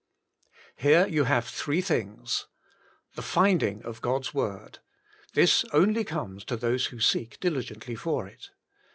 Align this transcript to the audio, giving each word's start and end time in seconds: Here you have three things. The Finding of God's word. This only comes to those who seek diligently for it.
Here 0.77 1.05
you 1.05 1.25
have 1.25 1.45
three 1.47 1.79
things. 1.79 2.47
The 3.13 3.21
Finding 3.21 3.83
of 3.83 4.01
God's 4.01 4.33
word. 4.33 4.79
This 5.35 5.63
only 5.73 6.03
comes 6.03 6.43
to 6.45 6.57
those 6.57 6.87
who 6.87 6.99
seek 6.99 7.39
diligently 7.39 7.93
for 7.93 8.25
it. 8.25 8.49